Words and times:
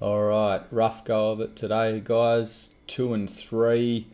All 0.00 0.22
right, 0.22 0.62
rough 0.70 1.04
go 1.04 1.32
of 1.32 1.42
it 1.42 1.56
today, 1.56 2.00
guys. 2.02 2.70
Two 2.86 3.12
and 3.12 3.28
three. 3.28 4.06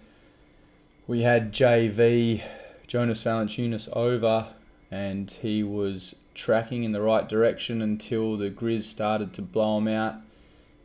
We 1.06 1.22
had 1.22 1.52
JV 1.52 2.42
Jonas 2.88 3.22
Valanciunas 3.22 3.88
over, 3.92 4.48
and 4.90 5.30
he 5.30 5.62
was 5.62 6.16
tracking 6.34 6.82
in 6.82 6.90
the 6.90 7.02
right 7.02 7.28
direction 7.28 7.80
until 7.80 8.36
the 8.36 8.50
Grizz 8.50 8.82
started 8.82 9.32
to 9.34 9.42
blow 9.42 9.78
him 9.78 9.86
out, 9.86 10.16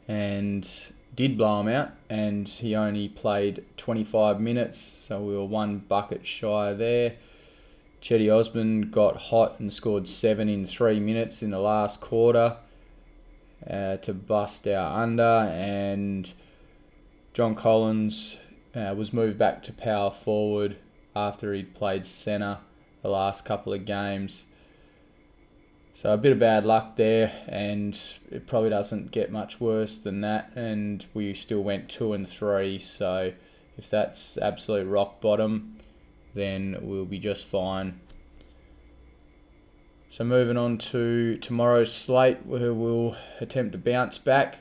and 0.08 0.70
did 1.16 1.36
blow 1.36 1.62
him 1.62 1.68
out, 1.70 1.94
and 2.08 2.48
he 2.48 2.76
only 2.76 3.10
played 3.10 3.66
25 3.78 4.40
minutes, 4.40 4.78
so 4.78 5.20
we 5.20 5.36
were 5.36 5.46
one 5.46 5.80
bucket 5.80 6.28
shy 6.28 6.74
there. 6.74 7.16
Cedi 8.04 8.32
Osman 8.32 8.92
got 8.92 9.18
hot 9.18 9.60
and 9.60 9.74
scored 9.74 10.08
seven 10.08 10.48
in 10.48 10.68
three 10.68 11.00
minutes 11.00 11.42
in 11.42 11.50
the 11.50 11.60
last 11.60 12.02
quarter 12.02 12.58
uh, 13.70 13.98
to 13.98 14.14
bust 14.14 14.68
our 14.68 15.02
under, 15.02 15.52
and 15.54 16.34
John 17.34 17.56
Collins 17.56 18.38
uh, 18.76 18.94
was 18.98 19.14
moved 19.14 19.38
back 19.38 19.64
to 19.64 19.74
power 19.74 20.12
forward 20.12 20.78
after 21.16 21.54
he'd 21.54 21.76
played 21.76 22.06
centre 22.06 22.60
the 23.02 23.10
last 23.10 23.46
couple 23.46 23.74
of 23.74 23.86
games. 23.86 24.46
So 25.94 26.14
a 26.14 26.18
bit 26.18 26.32
of 26.32 26.40
bad 26.40 26.66
luck 26.66 26.96
there, 26.96 27.32
and 27.48 28.00
it 28.32 28.48
probably 28.48 28.70
doesn't 28.70 29.12
get 29.12 29.32
much 29.32 29.60
worse 29.60 29.98
than 29.98 30.22
that. 30.22 30.52
And 30.56 31.06
we 31.14 31.34
still 31.34 31.62
went 31.62 31.90
two 31.90 32.14
and 32.14 32.28
three. 32.28 32.80
So 32.80 33.34
if 33.78 33.90
that's 33.90 34.38
absolute 34.38 34.88
rock 34.88 35.22
bottom, 35.22 35.78
then 36.34 36.78
we'll 36.82 37.06
be 37.06 37.20
just 37.20 37.46
fine. 37.46 38.00
So 40.12 40.26
moving 40.26 40.58
on 40.58 40.78
to 40.78 41.38
tomorrow's 41.38 41.96
slate, 41.96 42.46
where 42.46 42.74
we'll 42.74 43.16
attempt 43.40 43.72
to 43.72 43.78
bounce 43.78 44.18
back. 44.18 44.58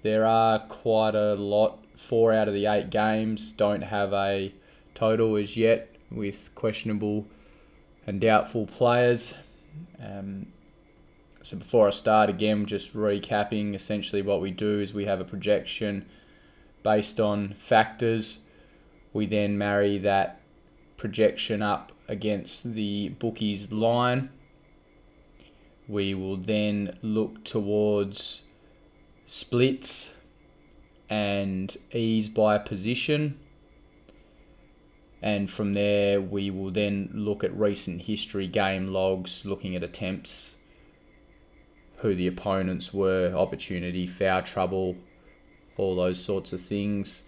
There 0.00 0.24
are 0.24 0.58
quite 0.58 1.14
a 1.14 1.34
lot. 1.34 1.84
Four 1.94 2.32
out 2.32 2.48
of 2.48 2.54
the 2.54 2.64
eight 2.64 2.88
games 2.88 3.52
don't 3.52 3.82
have 3.82 4.14
a 4.14 4.54
total 4.94 5.36
as 5.36 5.58
yet, 5.58 5.94
with 6.10 6.54
questionable 6.54 7.26
and 8.06 8.22
doubtful 8.22 8.66
players. 8.66 9.34
Um, 10.02 10.46
so 11.42 11.58
before 11.58 11.88
I 11.88 11.90
start 11.90 12.30
again, 12.30 12.64
just 12.64 12.94
recapping. 12.94 13.74
Essentially, 13.74 14.22
what 14.22 14.40
we 14.40 14.50
do 14.50 14.80
is 14.80 14.94
we 14.94 15.04
have 15.04 15.20
a 15.20 15.26
projection 15.26 16.06
based 16.82 17.20
on 17.20 17.52
factors. 17.52 18.38
We 19.12 19.26
then 19.26 19.58
marry 19.58 19.98
that 19.98 20.40
projection 20.96 21.60
up 21.60 21.92
against 22.08 22.72
the 22.72 23.10
bookies 23.10 23.70
line 23.70 24.30
we 25.88 26.14
will 26.14 26.36
then 26.36 26.98
look 27.02 27.44
towards 27.44 28.42
splits 29.26 30.14
and 31.08 31.76
ease 31.92 32.28
by 32.28 32.58
position. 32.58 33.38
And 35.22 35.50
from 35.50 35.72
there, 35.72 36.20
we 36.20 36.50
will 36.50 36.70
then 36.70 37.10
look 37.14 37.42
at 37.44 37.56
recent 37.56 38.02
history 38.02 38.46
game 38.46 38.88
logs, 38.88 39.44
looking 39.46 39.74
at 39.74 39.82
attempts, 39.82 40.56
who 41.98 42.14
the 42.14 42.26
opponents 42.26 42.92
were, 42.92 43.32
opportunity, 43.34 44.06
foul 44.06 44.42
trouble, 44.42 44.96
all 45.76 45.96
those 45.96 46.22
sorts 46.22 46.52
of 46.52 46.60
things 46.60 47.24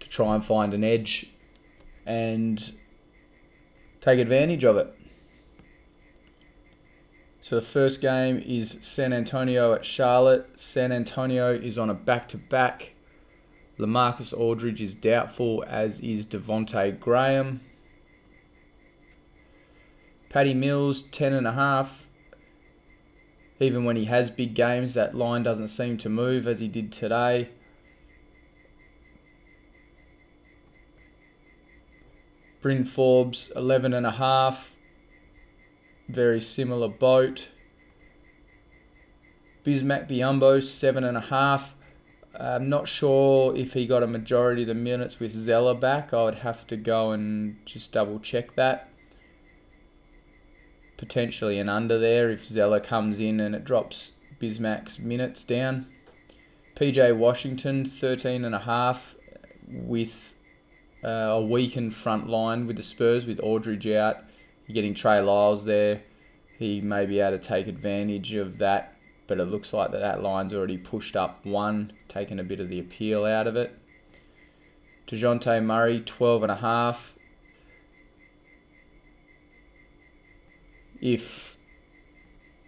to 0.00 0.08
try 0.08 0.34
and 0.34 0.44
find 0.44 0.72
an 0.72 0.82
edge 0.82 1.30
and 2.06 2.72
take 4.00 4.18
advantage 4.18 4.64
of 4.64 4.76
it. 4.76 4.94
So 7.42 7.56
the 7.56 7.62
first 7.62 8.00
game 8.00 8.42
is 8.46 8.76
San 8.82 9.12
Antonio 9.12 9.72
at 9.72 9.84
Charlotte. 9.84 10.60
San 10.60 10.92
Antonio 10.92 11.52
is 11.52 11.78
on 11.78 11.88
a 11.88 11.94
back-to-back. 11.94 12.92
Lamarcus 13.78 14.36
Aldridge 14.36 14.82
is 14.82 14.94
doubtful, 14.94 15.64
as 15.66 16.00
is 16.00 16.26
Devonte 16.26 17.00
Graham. 17.00 17.62
Patty 20.28 20.52
Mills, 20.52 21.02
ten 21.02 21.32
and 21.32 21.46
a 21.46 21.52
half. 21.52 22.06
Even 23.58 23.84
when 23.84 23.96
he 23.96 24.04
has 24.04 24.30
big 24.30 24.54
games, 24.54 24.92
that 24.94 25.14
line 25.14 25.42
doesn't 25.42 25.68
seem 25.68 25.96
to 25.98 26.08
move 26.10 26.46
as 26.46 26.60
he 26.60 26.68
did 26.68 26.92
today. 26.92 27.48
Bryn 32.60 32.84
Forbes, 32.84 33.50
eleven 33.56 33.94
and 33.94 34.06
a 34.06 34.12
half 34.12 34.69
very 36.12 36.40
similar 36.40 36.88
boat. 36.88 37.48
Bismack 39.64 40.08
Biyombo, 40.08 40.62
seven 40.62 41.04
and 41.04 41.16
a 41.16 41.20
half. 41.20 41.74
I'm 42.34 42.68
not 42.68 42.88
sure 42.88 43.54
if 43.56 43.74
he 43.74 43.86
got 43.86 44.02
a 44.02 44.06
majority 44.06 44.62
of 44.62 44.68
the 44.68 44.74
minutes 44.74 45.20
with 45.20 45.32
Zeller 45.32 45.74
back. 45.74 46.14
I 46.14 46.24
would 46.24 46.36
have 46.36 46.66
to 46.68 46.76
go 46.76 47.10
and 47.10 47.58
just 47.66 47.92
double 47.92 48.18
check 48.20 48.54
that. 48.54 48.88
Potentially 50.96 51.58
an 51.58 51.68
under 51.68 51.98
there 51.98 52.30
if 52.30 52.44
Zeller 52.44 52.80
comes 52.80 53.20
in 53.20 53.40
and 53.40 53.54
it 53.54 53.64
drops 53.64 54.12
Bismack's 54.38 54.98
minutes 54.98 55.44
down. 55.44 55.86
PJ 56.76 57.16
Washington, 57.16 57.84
13 57.84 58.44
and 58.44 58.54
a 58.54 58.60
half 58.60 59.14
with 59.68 60.34
uh, 61.04 61.08
a 61.08 61.42
weakened 61.42 61.94
front 61.94 62.28
line 62.28 62.66
with 62.66 62.76
the 62.76 62.82
Spurs 62.82 63.26
with 63.26 63.40
Aldridge 63.40 63.86
out 63.88 64.24
you're 64.70 64.74
getting 64.74 64.94
Trey 64.94 65.20
Lyles 65.20 65.64
there. 65.64 66.02
He 66.56 66.80
may 66.80 67.04
be 67.04 67.18
able 67.18 67.38
to 67.38 67.44
take 67.44 67.66
advantage 67.66 68.34
of 68.34 68.58
that, 68.58 68.94
but 69.26 69.40
it 69.40 69.46
looks 69.46 69.72
like 69.72 69.90
that, 69.90 70.00
that 70.00 70.22
line's 70.22 70.52
already 70.52 70.78
pushed 70.78 71.16
up 71.16 71.44
one, 71.44 71.92
taking 72.08 72.38
a 72.38 72.44
bit 72.44 72.60
of 72.60 72.68
the 72.68 72.78
appeal 72.78 73.24
out 73.24 73.48
of 73.48 73.56
it. 73.56 73.76
DeJounte 75.08 75.64
Murray, 75.64 76.00
12 76.00 76.42
and 76.44 76.52
a 76.52 76.56
half. 76.56 77.14
If 81.00 81.56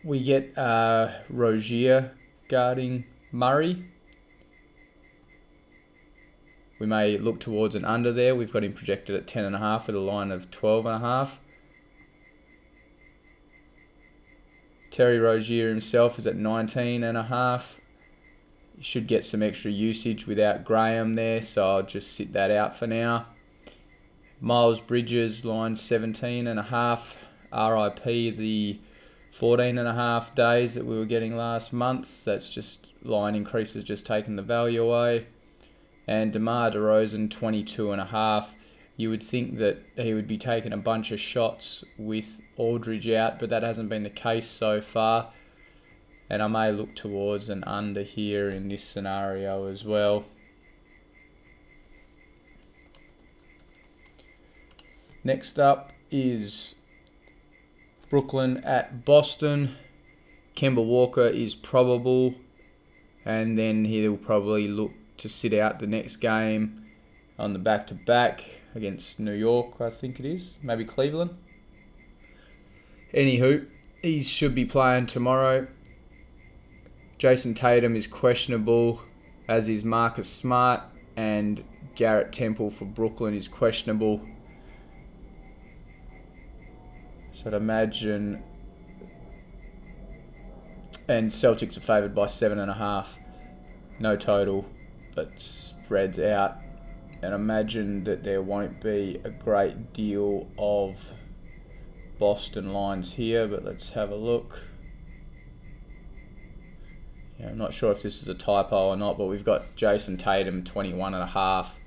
we 0.03 0.25
get 0.25 0.59
uh, 0.59 1.13
Rozier 1.31 2.17
guarding 2.49 3.05
Murray, 3.31 3.85
we 6.81 6.87
may 6.87 7.17
look 7.17 7.39
towards 7.39 7.77
an 7.77 7.85
under 7.85 8.11
there. 8.11 8.35
We've 8.35 8.53
got 8.53 8.65
him 8.65 8.73
projected 8.73 9.15
at 9.15 9.29
10.5 9.29 9.87
with 9.87 9.95
a 9.95 10.01
line 10.01 10.33
of 10.33 10.51
12.5. 10.51 11.37
Terry 14.93 15.19
Rozier 15.19 15.71
himself 15.71 16.19
is 16.19 16.27
at 16.27 16.37
19 16.37 17.03
and 17.03 17.17
a 17.17 17.23
half. 17.23 17.81
Should 18.79 19.07
get 19.07 19.25
some 19.25 19.43
extra 19.43 19.71
usage 19.71 20.27
without 20.27 20.67
Graham 20.67 21.15
there, 21.15 21.41
so 21.41 21.67
I'll 21.67 21.83
just 21.83 22.13
sit 22.13 22.35
that 22.35 22.51
out 22.51 22.77
for 22.77 22.87
now. 22.87 23.27
Miles 24.39 24.81
Bridges, 24.81 25.47
line 25.47 25.77
17 25.77 26.47
and 26.47 26.61
a 26.61 26.65
half. 26.65 27.17
RIP, 27.51 28.05
the 28.37 28.81
14 29.31 29.79
and 29.79 29.89
a 29.89 29.95
half 29.95 30.35
days 30.35 30.75
that 30.75 30.85
we 30.85 30.99
were 30.99 31.07
getting 31.07 31.39
last 31.39 31.73
month. 31.73 32.25
That's 32.25 32.51
just 32.51 32.87
line 33.03 33.35
increases, 33.35 33.85
just 33.85 34.05
taking 34.05 34.37
the 34.37 34.43
value 34.43 34.83
away. 34.83 35.27
And 36.07 36.35
DeMar 36.35 36.73
DeRozan, 36.73 37.31
22 37.31 37.93
and 37.93 38.01
a 38.01 38.07
half 38.07 38.55
you 38.97 39.09
would 39.11 39.23
think 39.23 39.59
that 39.59 39.79
he 39.97 40.13
would 40.15 40.29
be 40.29 40.39
taking 40.39 40.73
a 40.73 40.77
bunch 40.77 41.13
of 41.13 41.21
shots 41.21 41.85
with 41.97 42.41
Aldridge 42.57 43.09
out, 43.09 43.39
but 43.39 43.49
that 43.49 43.63
hasn't 43.63 43.89
been 43.89 44.03
the 44.03 44.11
case 44.11 44.47
so 44.47 44.81
far. 44.81 45.31
And 46.29 46.43
I 46.43 46.47
may 46.47 46.73
look 46.73 46.95
towards 46.95 47.49
an 47.49 47.65
under 47.65 48.03
here 48.03 48.49
in 48.49 48.69
this 48.69 48.85
scenario 48.85 49.67
as 49.67 49.85
well. 49.85 50.25
Next 55.25 55.59
up 55.59 55.93
is 56.11 56.75
Brooklyn 58.11 58.59
at 58.59 59.05
Boston. 59.05 59.77
Kemba 60.57 60.85
Walker 60.85 61.27
is 61.27 61.55
probable, 61.55 62.35
and 63.25 63.59
then 63.59 63.87
he'll 63.87 64.17
probably 64.17 64.69
look 64.69 64.93
to 65.19 65.29
sit 65.29 65.55
out 65.55 65.79
the 65.79 65.87
next 65.87 66.17
game 66.17 66.82
on 67.39 67.53
the 67.53 67.59
back 67.59 67.87
to 67.89 67.95
back 67.95 68.45
against 68.75 69.21
New 69.21 69.33
York, 69.33 69.81
I 69.81 69.91
think 69.91 70.21
it 70.21 70.27
is. 70.27 70.55
Maybe 70.63 70.85
Cleveland. 70.85 71.37
Anywho, 73.15 73.67
he 74.01 74.23
should 74.23 74.55
be 74.55 74.65
playing 74.65 75.07
tomorrow. 75.07 75.67
Jayson 77.19 77.55
Tatum 77.55 77.95
is 77.95 78.07
questionable, 78.07 79.03
as 79.49 79.69
is 79.69 79.85
Marcus 79.85 80.29
Smart, 80.29 80.83
and 81.17 81.63
Garrett 81.95 82.33
Temple 82.33 82.71
for 82.71 82.85
Brooklyn 82.85 83.35
is 83.35 83.49
questionable. 83.49 84.23
So 87.33 87.49
I'd 87.49 87.55
imagine. 87.55 88.43
And 91.09 91.31
Celtics 91.31 91.77
are 91.77 91.81
favoured 91.81 92.15
by 92.15 92.27
seven 92.27 92.59
and 92.59 92.71
a 92.71 92.75
half. 92.75 93.19
No 93.99 94.17
total, 94.17 94.65
but 95.15 95.39
spreads 95.39 96.19
out 96.19 96.57
and 97.23 97.33
imagine 97.33 98.05
that 98.05 98.25
there 98.25 98.43
won't 98.43 98.81
be 98.81 99.21
a 99.25 99.31
great 99.31 99.93
deal 99.93 100.49
of 100.59 101.13
Boston 102.19 102.73
lines 102.73 103.15
here, 103.15 103.47
but 103.47 103.65
let's 103.65 103.91
have 103.91 104.11
a 104.11 104.17
look. 104.17 104.59
Yeah, 107.39 107.49
I'm 107.49 107.59
not 107.59 107.73
sure 107.73 107.93
if 107.93 108.03
this 108.03 108.23
is 108.23 108.29
a 108.29 108.35
typo 108.35 108.89
or 108.89 108.97
not, 108.97 109.19
but 109.19 109.27
we've 109.27 109.45
got 109.45 109.77
Jayson 109.77 110.17
Tatum 110.19 110.65
21 110.65 111.15
and 111.15 111.23
a 111.23 111.27
half. 111.27 111.79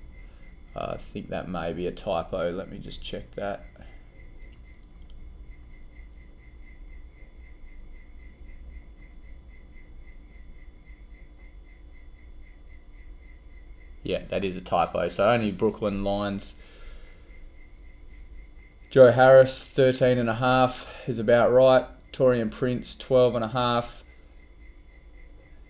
Uh, 0.76 0.94
I 0.94 0.98
think 0.98 1.30
that 1.30 1.50
may 1.50 1.74
be 1.74 1.86
a 1.88 1.92
typo. 1.92 2.52
Let 2.52 2.72
me 2.72 2.80
just 2.80 3.02
check 3.04 3.32
that. 3.36 3.66
Yeah, 14.06 14.22
that 14.30 14.46
is 14.46 14.56
a 14.56 14.62
typo. 14.62 15.10
So 15.10 15.28
only 15.28 15.52
Brooklyn 15.52 16.04
lines. 16.04 16.56
Joe 18.92 19.12
Harris, 19.12 19.64
13 19.64 20.20
and 20.20 20.30
a 20.30 20.36
half 20.36 20.88
is 21.08 21.20
about 21.20 21.52
right. 21.52 21.86
Taurean 22.14 22.52
Prince, 22.52 22.96
12 22.96 23.36
and 23.36 23.44
a 23.44 23.50
half. 23.50 24.04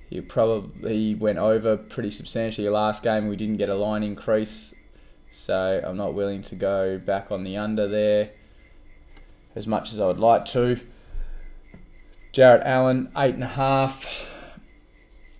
He 0.09 0.19
probably 0.21 1.15
went 1.15 1.39
over 1.39 1.77
pretty 1.77 2.11
substantially 2.11 2.69
last 2.69 3.01
game. 3.01 3.27
We 3.27 3.37
didn't 3.37 3.57
get 3.57 3.69
a 3.69 3.75
line 3.75 4.03
increase, 4.03 4.75
so 5.31 5.81
I'm 5.83 5.97
not 5.97 6.13
willing 6.13 6.43
to 6.43 6.55
go 6.55 6.99
back 6.99 7.31
on 7.31 7.43
the 7.43 7.57
under 7.57 7.87
there 7.87 8.31
as 9.55 9.65
much 9.65 9.93
as 9.93 9.99
I 9.99 10.07
would 10.07 10.19
like 10.19 10.45
to. 10.47 10.81
Jarrett 12.33 12.63
Allen, 12.65 13.11
eight 13.17 13.33
and 13.33 13.43
a 13.43 13.47
half. 13.47 14.05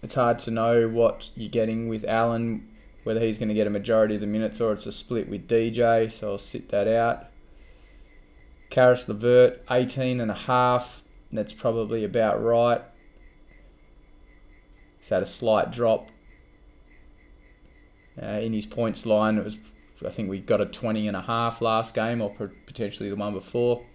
It's 0.02 0.16
hard 0.16 0.40
to 0.40 0.52
know 0.52 0.88
what 0.88 1.30
you're 1.36 1.50
getting 1.50 1.90
with 1.90 2.06
Allen, 2.06 2.68
whether 3.06 3.22
he's 3.22 3.38
going 3.38 3.50
to 3.50 3.54
get 3.54 3.68
a 3.68 3.70
majority 3.70 4.16
of 4.16 4.22
the 4.22 4.28
minutes 4.28 4.60
or 4.60 4.74
it's 4.74 4.88
a 4.88 4.92
split 4.92 5.30
with 5.30 5.48
DJ, 5.48 6.12
so 6.12 6.32
I'll 6.32 6.38
sit 6.40 6.70
that 6.70 6.88
out. 6.88 7.28
Caris 8.72 9.08
LeVert, 9.08 9.62
18 9.70 10.20
and 10.20 10.32
a 10.32 10.36
half. 10.36 11.04
That's 11.32 11.54
probably 11.54 12.04
about 12.04 12.44
right. 12.44 12.82
He's 14.98 15.10
had 15.10 15.22
a 15.22 15.28
slight 15.28 15.72
drop 15.72 16.10
uh, 18.22 18.26
in 18.26 18.54
his 18.54 18.66
points 18.66 19.06
line. 19.06 19.38
It 19.38 19.46
was, 19.46 19.58
I 20.04 20.10
think 20.10 20.28
we 20.28 20.40
got 20.40 20.60
a 20.60 20.66
20 20.66 21.08
and 21.08 21.16
a 21.16 21.22
half 21.22 21.62
last 21.62 21.94
game, 21.94 22.22
or 22.22 22.34
potentially 22.66 23.10
the 23.10 23.16
one 23.16 23.34
before. 23.34 23.86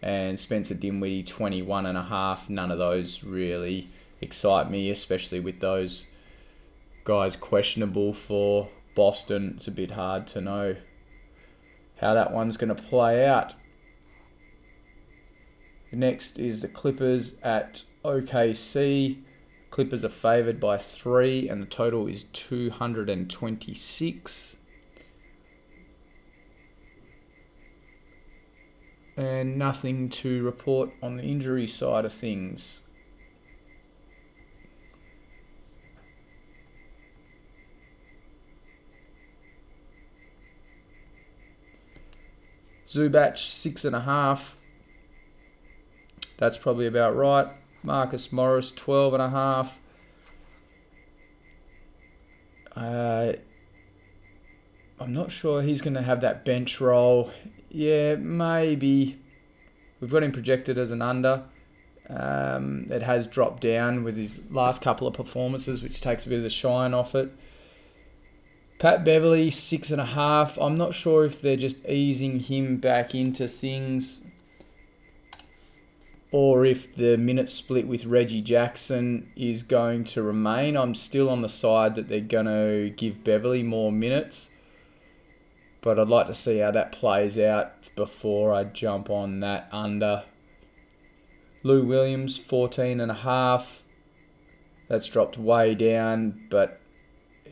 And 0.00 0.40
Spencer 0.40 0.74
Dinwiddie, 0.74 1.24
21 1.24 1.84
and 1.84 1.98
a 1.98 2.04
half. 2.04 2.48
None 2.48 2.70
of 2.70 2.78
those 2.78 3.22
really 3.22 3.88
excite 4.22 4.70
me, 4.70 4.90
especially 4.90 5.38
with 5.38 5.60
those 5.60 6.06
guys 7.08 7.34
questionable 7.36 8.12
for 8.12 8.68
Boston. 8.94 9.54
It's 9.56 9.66
a 9.66 9.70
bit 9.70 9.92
hard 9.92 10.26
to 10.26 10.42
know 10.42 10.76
how 12.02 12.12
that 12.12 12.34
one's 12.34 12.58
going 12.58 12.68
to 12.68 12.82
play 12.82 13.26
out. 13.26 13.54
Next 15.90 16.38
is 16.38 16.60
the 16.60 16.68
Clippers 16.68 17.38
at 17.42 17.84
OKC. 18.04 19.22
Clippers 19.70 20.04
are 20.04 20.10
favoured 20.10 20.60
by 20.60 20.76
three, 20.76 21.48
and 21.48 21.62
the 21.62 21.66
total 21.66 22.06
is 22.06 22.24
226. 22.24 24.56
And 29.16 29.56
nothing 29.56 30.10
to 30.10 30.44
report 30.44 30.90
on 31.02 31.16
the 31.16 31.24
injury 31.24 31.66
side 31.66 32.04
of 32.04 32.12
things. 32.12 32.87
Zubac, 42.88 43.38
six 43.38 43.84
and 43.84 43.94
a 43.94 44.00
half. 44.00 44.56
That's 46.38 46.56
probably 46.56 46.86
about 46.86 47.14
right. 47.16 47.48
Marcus 47.82 48.32
Morris, 48.32 48.70
12 48.72 49.14
and 49.14 49.22
a 49.22 49.30
half. 49.30 49.78
Uh, 52.74 53.32
I'm 55.00 55.12
not 55.12 55.30
sure 55.30 55.62
he's 55.62 55.82
going 55.82 55.94
to 55.94 56.02
have 56.02 56.20
that 56.22 56.44
bench 56.44 56.80
role. 56.80 57.30
Yeah, 57.68 58.14
maybe. 58.16 59.18
We've 60.00 60.10
got 60.10 60.22
him 60.22 60.32
projected 60.32 60.78
as 60.78 60.90
an 60.90 61.02
under. 61.02 61.44
Um, 62.08 62.86
it 62.90 63.02
has 63.02 63.26
dropped 63.26 63.60
down 63.60 64.02
with 64.02 64.16
his 64.16 64.40
last 64.50 64.80
couple 64.80 65.06
of 65.06 65.14
performances, 65.14 65.82
which 65.82 66.00
takes 66.00 66.24
a 66.24 66.28
bit 66.30 66.38
of 66.38 66.42
the 66.44 66.50
shine 66.50 66.94
off 66.94 67.14
it. 67.14 67.30
Pat 68.78 69.04
Beverley, 69.04 69.50
six 69.50 69.90
and 69.90 70.00
a 70.00 70.06
half. 70.06 70.56
I'm 70.58 70.76
not 70.76 70.94
sure 70.94 71.24
if 71.24 71.40
they're 71.40 71.56
just 71.56 71.84
easing 71.86 72.40
him 72.40 72.76
back 72.76 73.14
into 73.14 73.48
things 73.48 74.24
or 76.30 76.64
if 76.64 76.94
the 76.94 77.16
minute 77.16 77.48
split 77.48 77.86
with 77.86 78.04
Reggie 78.04 78.42
Jackson 78.42 79.32
is 79.34 79.62
going 79.62 80.04
to 80.04 80.22
remain. 80.22 80.76
I'm 80.76 80.94
still 80.94 81.30
on 81.30 81.42
the 81.42 81.48
side 81.48 81.94
that 81.94 82.08
they're 82.08 82.20
going 82.20 82.46
to 82.46 82.90
give 82.90 83.24
Beverley 83.24 83.62
more 83.62 83.90
minutes, 83.90 84.50
but 85.80 85.98
I'd 85.98 86.08
like 86.08 86.26
to 86.26 86.34
see 86.34 86.58
how 86.58 86.70
that 86.70 86.92
plays 86.92 87.38
out 87.38 87.72
before 87.96 88.52
I 88.52 88.64
jump 88.64 89.08
on 89.08 89.40
that 89.40 89.68
under. 89.72 90.24
Lou 91.62 91.84
Williams, 91.84 92.36
14 92.36 93.00
and 93.00 93.10
a 93.10 93.14
half. 93.14 93.82
That's 94.88 95.08
dropped 95.08 95.38
way 95.38 95.74
down, 95.74 96.46
but 96.50 96.80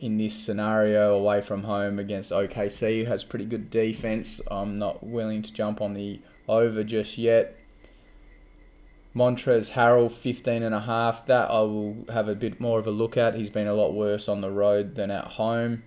in 0.01 0.19
this 0.19 0.35
scenario 0.35 1.15
away 1.15 1.43
from 1.43 1.65
home 1.65 1.99
against 1.99 2.31
OKC, 2.31 3.05
who 3.05 3.11
has 3.11 3.25
pretty 3.25 3.45
good 3.45 3.71
defense, 3.71 4.41
I'm 4.51 4.79
not 4.79 5.05
willing 5.05 5.43
to 5.43 5.53
jump 5.53 5.81
on 5.81 5.95
the 5.95 6.21
over 6.49 6.85
just 6.85 7.19
yet. 7.19 7.57
Montrezl 9.17 9.73
Harrell, 9.73 10.13
15 10.13 10.63
and 10.63 10.75
a 10.75 10.81
half. 10.81 11.25
That 11.27 11.51
I 11.51 11.61
will 11.61 12.05
have 12.13 12.29
a 12.29 12.35
bit 12.35 12.61
more 12.61 12.79
of 12.79 12.87
a 12.87 12.91
look 12.91 13.17
at. 13.17 13.35
He's 13.35 13.49
been 13.49 13.67
a 13.67 13.73
lot 13.73 13.95
worse 13.95 14.29
on 14.29 14.43
the 14.43 14.51
road 14.51 14.95
than 14.95 15.11
at 15.11 15.25
home. 15.25 15.83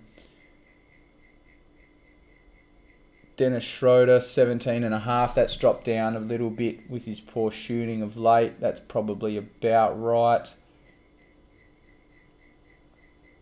Dennis 3.38 3.64
Schroeder, 3.64 4.20
17 4.20 4.84
and 4.84 4.94
a 4.94 5.00
half. 5.00 5.36
That's 5.36 5.56
dropped 5.56 5.86
down 5.86 6.16
a 6.16 6.20
little 6.20 6.50
bit 6.50 6.90
with 6.90 7.06
his 7.06 7.22
poor 7.22 7.52
shooting 7.52 8.02
of 8.02 8.18
late. 8.18 8.60
That's 8.60 8.80
probably 8.80 9.38
about 9.38 10.02
right. 10.02 10.54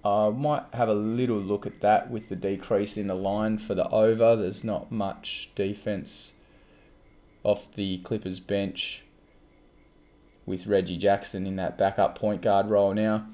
I 0.08 0.30
might 0.30 0.64
have 0.74 0.88
a 0.88 0.94
little 0.94 1.38
look 1.38 1.66
at 1.66 1.82
that 1.82 2.10
with 2.10 2.30
the 2.30 2.36
decrease 2.36 2.96
in 2.96 3.08
the 3.08 3.16
line 3.16 3.58
for 3.58 3.76
the 3.76 3.90
over. 3.90 4.36
There's 4.36 4.64
not 4.64 4.92
much 4.92 5.50
defense 5.54 6.34
off 7.44 7.74
the 7.76 7.98
Clippers 8.00 8.40
bench 8.40 9.04
with 10.46 10.66
Reggie 10.66 10.98
Jackson 10.98 11.46
in 11.46 11.58
that 11.58 11.78
backup 11.78 12.18
point 12.18 12.42
guard 12.42 12.70
role 12.70 12.94
now. 12.94 13.28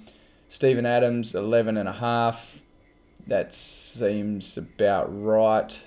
Steven 0.50 0.86
Adams, 0.86 1.36
11 1.36 1.78
and 1.78 1.88
a 1.88 1.94
half. 1.94 2.62
That 3.28 3.54
seems 3.54 4.58
about 4.58 5.08
right. 5.10 5.80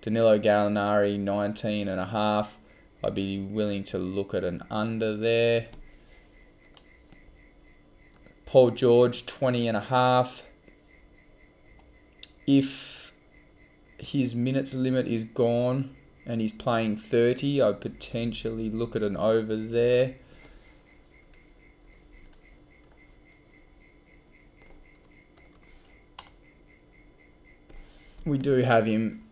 Danilo 0.00 0.38
Gallinari, 0.38 1.18
19 1.18 1.88
and 1.88 2.00
a 2.00 2.06
half. 2.06 2.58
I'd 3.04 3.14
be 3.14 3.38
willing 3.38 3.84
to 3.84 3.98
look 3.98 4.32
at 4.32 4.44
an 4.44 4.62
under 4.70 5.14
there. 5.14 5.68
Paul 8.46 8.70
George, 8.70 9.26
20 9.26 9.68
and 9.68 9.76
a 9.76 9.80
half. 9.80 10.42
If 12.46 13.12
his 13.98 14.34
minutes 14.34 14.72
limit 14.72 15.06
is 15.06 15.24
gone, 15.24 15.94
and 16.26 16.40
he's 16.40 16.52
playing 16.52 16.96
30, 16.96 17.62
I'd 17.62 17.80
potentially 17.80 18.68
look 18.68 18.96
at 18.96 19.02
an 19.02 19.16
over 19.16 19.54
there. 19.56 20.16
We 28.24 28.38
do 28.38 28.56
have 28.62 28.86
him. 28.86 29.22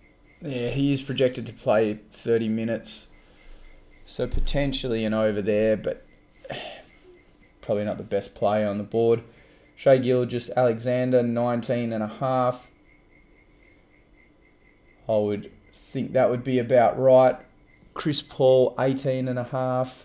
Yeah, 0.40 0.68
he 0.68 0.92
is 0.92 1.02
projected 1.02 1.46
to 1.46 1.52
play 1.52 1.94
30 2.12 2.48
minutes. 2.48 3.08
So 4.06 4.28
potentially 4.28 5.04
an 5.04 5.12
over 5.12 5.42
there, 5.42 5.76
but 5.76 6.06
probably 7.64 7.84
not 7.84 7.96
the 7.96 8.04
best 8.04 8.34
play 8.34 8.64
on 8.64 8.76
the 8.76 8.84
board. 8.84 9.22
Shai 9.74 9.96
Gilgeous-Alexander, 9.96 11.22
19 11.22 11.92
and 11.92 12.02
a 12.02 12.08
half. 12.08 12.70
I 15.08 15.16
would 15.16 15.50
think 15.72 16.12
that 16.12 16.30
would 16.30 16.44
be 16.44 16.58
about 16.58 16.98
right. 16.98 17.36
Chris 17.94 18.20
Paul, 18.20 18.74
18 18.78 19.28
and 19.28 19.38
a 19.38 19.44
half. 19.44 20.04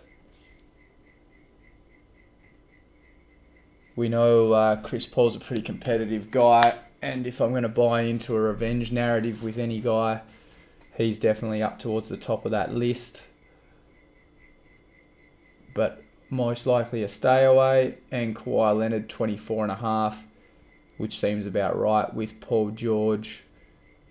We 3.95 4.07
know 4.07 4.53
uh, 4.53 4.77
Chris 4.77 5.05
Paul's 5.05 5.35
a 5.35 5.39
pretty 5.39 5.61
competitive 5.61 6.31
guy, 6.31 6.75
and 7.01 7.27
if 7.27 7.41
I'm 7.41 7.51
going 7.51 7.63
to 7.63 7.69
buy 7.69 8.01
into 8.01 8.35
a 8.35 8.39
revenge 8.39 8.91
narrative 8.91 9.43
with 9.43 9.57
any 9.57 9.81
guy, 9.81 10.21
he's 10.95 11.17
definitely 11.17 11.61
up 11.61 11.77
towards 11.77 12.07
the 12.07 12.15
top 12.15 12.45
of 12.45 12.51
that 12.51 12.73
list. 12.73 13.25
But 15.73 16.03
most 16.29 16.65
likely 16.65 17.03
a 17.03 17.07
stay 17.07 17.43
away, 17.43 17.97
and 18.11 18.35
Kawhi 18.35 18.77
Leonard, 18.77 19.09
24 19.09 19.63
and 19.63 19.71
a 19.71 19.75
half, 19.75 20.25
which 20.97 21.19
seems 21.19 21.45
about 21.45 21.77
right 21.77 22.13
with 22.13 22.39
Paul 22.39 22.71
George 22.71 23.43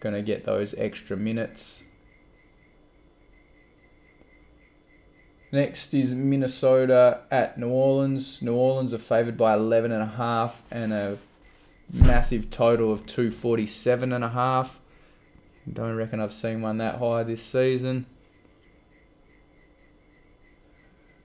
going 0.00 0.14
to 0.14 0.22
get 0.22 0.44
those 0.44 0.74
extra 0.74 1.16
minutes. 1.16 1.84
Next 5.50 5.94
is 5.94 6.14
Minnesota 6.14 7.20
at 7.30 7.58
New 7.58 7.68
Orleans. 7.68 8.42
New 8.42 8.54
Orleans 8.54 8.92
are 8.92 8.98
favoured 8.98 9.36
by 9.36 9.54
11 9.54 9.92
and 9.92 10.02
a 10.02 10.06
half 10.06 10.62
and 10.70 10.92
a 10.92 11.18
massive 11.90 12.50
total 12.50 12.92
of 12.92 13.06
247 13.06 14.12
and 14.12 14.22
a 14.22 14.28
half. 14.28 14.78
Don't 15.70 15.96
reckon 15.96 16.20
I've 16.20 16.34
seen 16.34 16.60
one 16.60 16.78
that 16.78 16.98
high 16.98 17.22
this 17.22 17.42
season. 17.42 18.06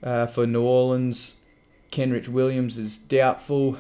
Uh, 0.03 0.27
for 0.27 0.45
New 0.45 0.63
Orleans, 0.63 1.37
Kenrich 1.89 2.27
Williams 2.27 2.77
is 2.77 2.97
doubtful 2.97 3.77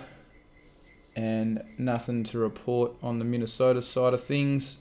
and 1.17 1.61
nothing 1.77 2.23
to 2.23 2.39
report 2.39 2.93
on 3.03 3.19
the 3.19 3.25
Minnesota 3.25 3.81
side 3.81 4.13
of 4.13 4.23
things. 4.23 4.77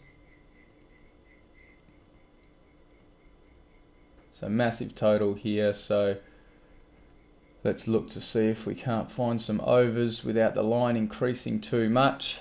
So 4.30 4.48
massive 4.48 4.94
total 4.94 5.34
here. 5.34 5.74
So 5.74 6.18
let's 7.64 7.88
look 7.88 8.08
to 8.10 8.20
see 8.20 8.46
if 8.46 8.64
we 8.64 8.76
can't 8.76 9.10
find 9.10 9.40
some 9.40 9.60
overs 9.62 10.24
without 10.24 10.54
the 10.54 10.62
line 10.62 10.96
increasing 10.96 11.60
too 11.60 11.90
much. 11.90 12.38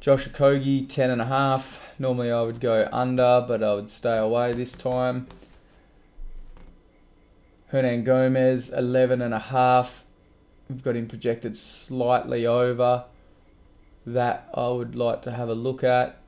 Josh 0.00 0.26
Okogie, 0.28 0.86
10.5. 0.86 1.78
Normally 1.98 2.30
I 2.30 2.42
would 2.42 2.60
go 2.60 2.88
under, 2.90 3.44
but 3.46 3.62
I 3.62 3.74
would 3.74 3.90
stay 3.90 4.16
away 4.16 4.52
this 4.52 4.72
time. 4.72 5.26
Hernangomez, 7.72 8.72
11.5. 8.76 10.02
We've 10.68 10.82
got 10.82 10.96
him 10.96 11.06
projected 11.06 11.56
slightly 11.56 12.46
over. 12.46 13.04
That 14.04 14.48
I 14.54 14.68
would 14.68 14.94
like 14.94 15.22
to 15.22 15.32
have 15.32 15.48
a 15.48 15.54
look 15.54 15.82
at. 15.82 16.18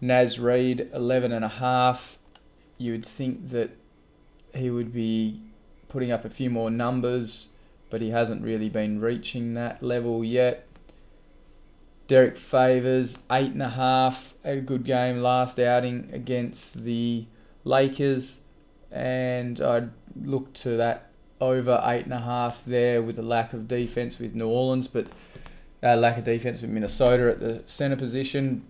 Naz 0.00 0.38
Reid, 0.38 0.90
11.5 0.92 2.16
you 2.80 2.92
would 2.92 3.04
think 3.04 3.50
that 3.50 3.76
he 4.54 4.70
would 4.70 4.92
be 4.92 5.38
putting 5.88 6.10
up 6.10 6.24
a 6.24 6.30
few 6.30 6.48
more 6.48 6.70
numbers, 6.70 7.50
but 7.90 8.00
he 8.00 8.08
hasn't 8.08 8.42
really 8.42 8.70
been 8.70 9.00
reaching 9.00 9.52
that 9.54 9.82
level 9.82 10.24
yet. 10.24 10.66
Derrick 12.08 12.38
Favors, 12.38 13.18
eight 13.30 13.52
and 13.52 13.62
a 13.62 13.68
half, 13.68 14.34
a 14.42 14.56
good 14.56 14.84
game 14.84 15.20
last 15.20 15.60
outing 15.60 16.08
against 16.12 16.84
the 16.84 17.26
Lakers, 17.64 18.40
and 18.90 19.60
I'd 19.60 19.90
look 20.20 20.52
to 20.54 20.76
that 20.76 21.10
over 21.40 21.82
eight 21.84 22.04
and 22.04 22.12
a 22.12 22.20
half 22.20 22.64
there 22.64 23.02
with 23.02 23.16
the 23.16 23.22
lack 23.22 23.52
of 23.52 23.66
defense 23.66 24.18
with 24.18 24.34
New 24.34 24.48
Orleans, 24.48 24.88
but 24.88 25.06
uh, 25.82 25.96
lack 25.96 26.18
of 26.18 26.24
defense 26.24 26.60
with 26.60 26.70
Minnesota 26.70 27.30
at 27.30 27.40
the 27.40 27.62
center 27.66 27.96
position. 27.96 28.66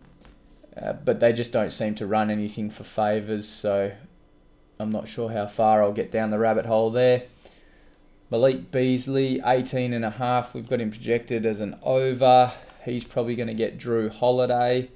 Uh, 0.80 0.92
but 0.92 1.18
they 1.18 1.32
just 1.32 1.52
don't 1.52 1.72
seem 1.72 1.94
to 1.96 2.06
run 2.06 2.30
anything 2.30 2.70
for 2.70 2.84
Favors, 2.84 3.48
so 3.48 3.92
I'm 4.78 4.92
not 4.92 5.08
sure 5.08 5.30
how 5.30 5.46
far 5.46 5.82
I'll 5.82 5.92
get 5.92 6.12
down 6.12 6.30
the 6.30 6.38
rabbit 6.38 6.66
hole 6.66 6.90
there. 6.90 7.24
Malik 8.30 8.70
Beasley, 8.70 9.42
18 9.44 9.92
and 9.92 10.04
a 10.04 10.10
half. 10.10 10.54
We've 10.54 10.68
got 10.68 10.80
him 10.80 10.90
projected 10.90 11.44
as 11.44 11.58
an 11.58 11.76
over. 11.82 12.52
He's 12.84 13.04
probably 13.04 13.34
going 13.34 13.48
to 13.48 13.54
get 13.54 13.78
Jrue 13.78 14.12
Holiday. 14.12 14.90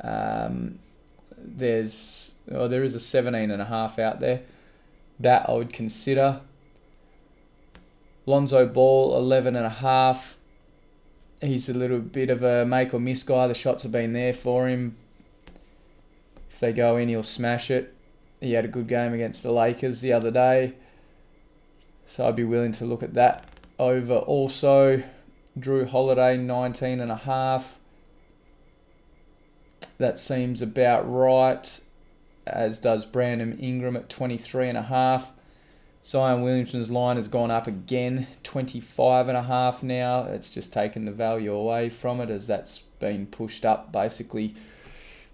Um, 0.00 0.78
there's 1.44 2.34
oh, 2.50 2.68
there 2.68 2.84
is 2.84 2.94
a 2.94 3.00
17 3.00 3.50
and 3.50 3.62
a 3.62 3.66
half 3.66 3.98
out 3.98 4.20
there. 4.20 4.42
That 5.20 5.48
I 5.48 5.52
would 5.52 5.72
consider. 5.72 6.40
Lonzo 8.24 8.66
Ball, 8.66 9.16
11 9.16 9.56
and 9.56 9.66
a 9.66 9.70
half 9.70 10.36
he's 11.42 11.68
a 11.68 11.74
little 11.74 11.98
bit 11.98 12.30
of 12.30 12.42
a 12.42 12.64
make 12.64 12.94
or 12.94 13.00
miss 13.00 13.22
guy. 13.22 13.46
The 13.46 13.54
shots 13.54 13.82
have 13.82 13.92
been 13.92 14.12
there 14.12 14.32
for 14.32 14.68
him. 14.68 14.96
If 16.50 16.60
they 16.60 16.72
go 16.72 16.96
in, 16.96 17.08
he'll 17.08 17.22
smash 17.22 17.70
it. 17.70 17.94
He 18.40 18.52
had 18.52 18.64
a 18.64 18.68
good 18.68 18.88
game 18.88 19.12
against 19.12 19.42
the 19.42 19.52
Lakers 19.52 20.00
the 20.00 20.12
other 20.12 20.30
day. 20.30 20.74
So 22.06 22.26
I'd 22.26 22.36
be 22.36 22.44
willing 22.44 22.72
to 22.72 22.84
look 22.84 23.02
at 23.02 23.14
that 23.14 23.44
over 23.78 24.16
also. 24.16 25.02
Jrue 25.58 25.88
Holiday, 25.88 26.36
19 26.36 27.00
and 27.00 27.10
a 27.10 27.16
half. 27.16 27.78
That 30.02 30.18
seems 30.18 30.60
about 30.60 31.08
right, 31.08 31.78
as 32.44 32.80
does 32.80 33.06
Brandon 33.06 33.56
Ingram 33.60 33.94
at 33.94 34.08
23 34.08 34.70
and 34.70 34.76
a 34.76 34.82
half. 34.82 35.30
Zion 36.04 36.42
Williamson's 36.42 36.90
line 36.90 37.14
has 37.14 37.28
gone 37.28 37.52
up 37.52 37.68
again, 37.68 38.26
25 38.42 39.28
and 39.28 39.38
a 39.38 39.42
half 39.42 39.84
now. 39.84 40.24
It's 40.24 40.50
just 40.50 40.72
taken 40.72 41.04
the 41.04 41.12
value 41.12 41.54
away 41.54 41.88
from 41.88 42.20
it 42.20 42.30
as 42.30 42.48
that's 42.48 42.80
been 42.98 43.26
pushed 43.28 43.64
up 43.64 43.92
basically 43.92 44.56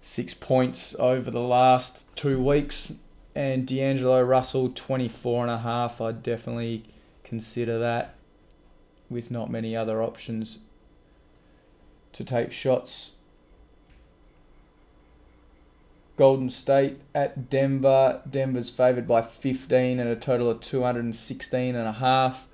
six 0.03 0.35
points 0.35 0.95
over 0.99 1.31
the 1.31 1.41
last 1.41 2.05
two 2.15 2.39
weeks. 2.39 2.93
And 3.33 3.65
D'Angelo 3.65 4.21
Russell, 4.21 4.69
24 4.69 5.45
and 5.45 5.51
a 5.51 5.57
half. 5.57 5.99
I'd 5.99 6.21
definitely 6.21 6.83
consider 7.23 7.79
that 7.79 8.13
with 9.09 9.31
not 9.31 9.49
many 9.49 9.75
other 9.75 10.03
options 10.03 10.59
to 12.13 12.23
take 12.23 12.51
shots 12.51 13.15
Golden 16.19 16.49
State 16.49 16.99
at 17.15 17.49
Denver. 17.49 18.21
Denver's 18.29 18.69
favored 18.69 19.07
by 19.07 19.21
15 19.21 20.01
and 20.01 20.09
a 20.09 20.17
total 20.17 20.49
of 20.49 20.59
216 20.59 21.75
and 21.75 21.87
a 21.87 21.93
half. 21.93 22.45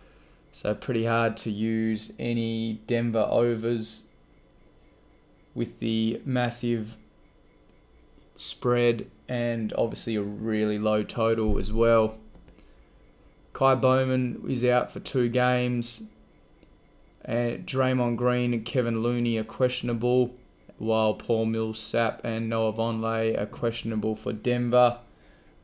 So 0.52 0.76
pretty 0.76 1.06
hard 1.06 1.36
to 1.38 1.50
use 1.50 2.14
any 2.20 2.82
Denver 2.86 3.26
overs 3.28 4.06
with 5.56 5.80
the 5.80 6.22
massive 6.24 6.96
spread 8.36 9.10
and 9.28 9.74
obviously 9.76 10.16
a 10.16 10.22
really 10.22 10.78
low 10.78 11.02
total 11.02 11.58
as 11.58 11.74
well. 11.74 12.18
Ky 13.58 13.74
Bowman 13.74 14.44
is 14.48 14.64
out 14.64 14.92
for 14.92 15.00
two 15.00 15.28
games. 15.28 16.04
And 17.24 17.66
Draymond 17.66 18.18
Green 18.18 18.54
and 18.54 18.64
Kevin 18.64 19.02
Looney 19.02 19.40
are 19.40 19.44
questionable 19.44 20.36
while 20.78 21.14
Paul 21.14 21.46
Millsap 21.46 22.22
and 22.24 22.50
Noah 22.50 22.74
Vonleh 22.74 23.40
are 23.40 23.46
questionable 23.46 24.16
for 24.16 24.34
Denver. 24.34 25.00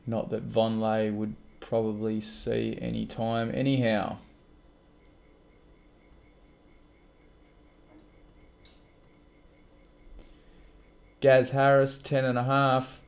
Not 0.06 0.30
that 0.30 0.48
Vonleh 0.48 1.12
would 1.12 1.34
probably 1.60 2.20
see 2.20 2.78
any 2.80 3.06
time 3.06 3.50
anyhow. 3.54 4.18
Gaz 11.20 11.50
Harris, 11.50 11.98
10.5. 11.98 12.98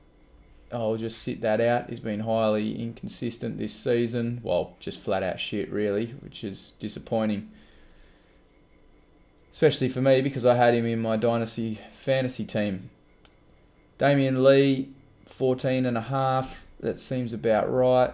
I'll 0.72 0.96
just 0.96 1.20
sit 1.20 1.40
that 1.40 1.60
out. 1.60 1.90
He's 1.90 2.00
been 2.00 2.20
highly 2.20 2.80
inconsistent 2.80 3.58
this 3.58 3.72
season. 3.72 4.40
Well, 4.42 4.76
just 4.78 5.00
flat 5.00 5.22
out 5.24 5.40
shit, 5.40 5.70
really, 5.70 6.14
which 6.20 6.44
is 6.44 6.74
disappointing 6.78 7.50
especially 9.54 9.88
for 9.88 10.02
me 10.02 10.20
because 10.20 10.44
I 10.44 10.56
had 10.56 10.74
him 10.74 10.84
in 10.84 11.00
my 11.00 11.16
dynasty 11.16 11.78
fantasy 11.92 12.44
team. 12.44 12.90
Damion 14.00 14.42
Lee, 14.42 14.88
14 15.26 15.86
and 15.86 15.96
a 15.96 16.00
half. 16.00 16.66
That 16.80 16.98
seems 16.98 17.32
about 17.32 17.72
right. 17.72 18.12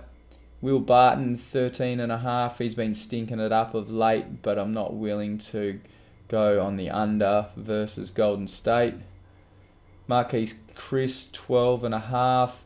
Will 0.61 0.81
Barton, 0.81 1.39
13 1.39 1.99
and 1.99 2.13
a 2.13 2.19
half. 2.19 2.59
He's 2.59 2.75
been 2.75 2.95
stinking 2.95 3.41
it 3.41 3.53
up 3.53 3.73
of 3.73 3.91
late, 3.91 4.43
but 4.43 4.59
I'm 4.59 4.75
not 4.75 4.93
willing 4.93 5.39
to 5.39 5.81
go 6.29 6.63
on 6.63 6.77
the 6.77 6.91
under 6.91 7.47
versus 7.57 8.11
Golden 8.11 8.47
State. 8.47 8.97
Marquese 10.11 10.57
Chriss, 10.77 11.33
12 11.33 11.85
and 11.85 11.95
a 11.95 12.01
half. 12.01 12.65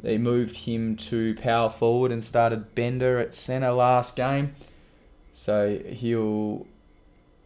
They 0.00 0.18
moved 0.18 0.56
him 0.56 0.96
to 0.96 1.36
power 1.36 1.70
forward 1.70 2.10
and 2.10 2.24
started 2.24 2.74
Bender 2.74 3.20
at 3.20 3.34
centre 3.34 3.70
last 3.70 4.16
game. 4.16 4.56
So 5.32 5.78
he'll 5.78 6.66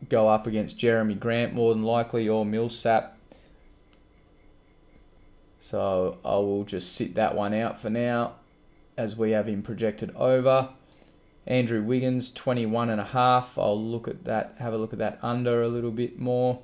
go 0.08 0.28
up 0.28 0.46
against 0.46 0.78
Jerami 0.78 1.18
Grant 1.18 1.54
more 1.54 1.74
than 1.74 1.82
likely 1.82 2.28
or 2.28 2.44
Millsap. 2.44 3.16
So 5.60 6.18
I 6.24 6.36
will 6.36 6.64
just 6.64 6.94
sit 6.94 7.14
that 7.14 7.34
one 7.34 7.52
out 7.52 7.78
for 7.78 7.90
now 7.90 8.34
as 8.96 9.16
we 9.16 9.32
have 9.32 9.46
him 9.46 9.62
projected 9.62 10.14
over. 10.16 10.70
Andrew 11.46 11.82
Wiggins, 11.82 12.30
21 12.32 12.90
and 12.90 13.00
a 13.00 13.04
half. 13.04 13.58
I'll 13.58 13.80
look 13.80 14.08
at 14.08 14.24
that, 14.24 14.54
have 14.58 14.72
a 14.72 14.78
look 14.78 14.92
at 14.92 14.98
that 14.98 15.18
under 15.22 15.62
a 15.62 15.68
little 15.68 15.90
bit 15.90 16.18
more. 16.18 16.60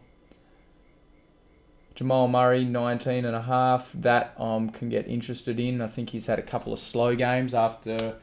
Jamal 1.95 2.29
Murray, 2.29 2.65
19 2.65 3.25
and 3.25 3.35
a 3.35 3.43
half. 3.43 3.91
That 3.93 4.35
um, 4.39 4.69
can 4.69 4.89
get 4.91 5.09
interested 5.09 5.59
in. 5.59 5.81
I 5.81 5.87
think 5.87 6.11
he's 6.11 6.27
had 6.27 6.39
a 6.39 6.43
couple 6.43 6.73
of 6.73 6.79
slow 6.79 7.17
games 7.17 7.55
after 7.55 8.17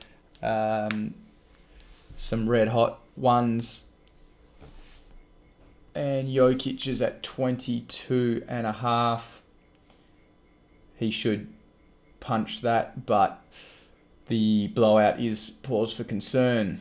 um, 0.44 1.16
some 2.18 2.48
red 2.48 2.68
hot 2.70 3.00
ones 3.16 3.86
and 5.96 6.28
Jokic 6.28 6.88
is 6.88 7.02
at 7.02 7.22
22 7.24 8.44
and 8.48 8.66
a 8.66 8.72
half. 8.72 9.42
He 10.96 11.12
should 11.12 11.48
punch 12.20 12.62
that, 12.62 13.06
but 13.06 13.44
the 14.28 14.70
blowout 14.70 15.20
is 15.20 15.52
pause 15.62 15.94
for 15.94 16.04
concern. 16.04 16.80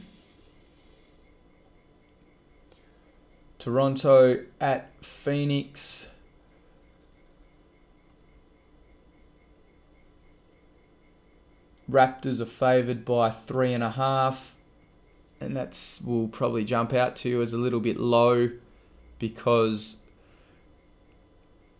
Toronto 3.58 4.44
at 4.60 4.90
Phoenix. 5.04 6.08
Raptors 11.90 12.40
are 12.40 12.46
favoured 12.46 13.04
by 13.04 13.30
three 13.30 13.72
and 13.72 13.84
a 13.84 13.90
half, 13.90 14.54
and 15.40 15.54
that's 15.56 16.00
will 16.00 16.28
probably 16.28 16.64
jump 16.64 16.92
out 16.92 17.16
to 17.16 17.28
you 17.28 17.42
as 17.42 17.52
a 17.52 17.58
little 17.58 17.80
bit 17.80 17.98
low 17.98 18.50
because 19.22 19.98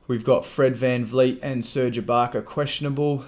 we've 0.06 0.24
got 0.24 0.46
Fred 0.46 0.74
VanVleet 0.74 1.40
and 1.42 1.64
Serge 1.64 1.98
Ibaka 1.98 2.44
questionable. 2.44 3.24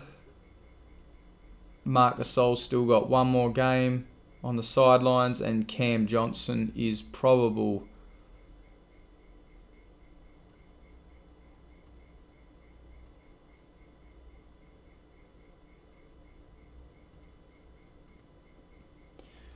Marc 1.85 2.19
Gasol's 2.19 2.63
still 2.63 2.87
got 2.87 3.11
one 3.11 3.27
more 3.27 3.53
game 3.53 4.07
on 4.45 4.55
the 4.55 4.63
sidelines, 4.63 5.41
and 5.41 5.67
Cam 5.67 6.07
Johnson 6.07 6.71
is 6.77 7.03
probable. 7.03 7.89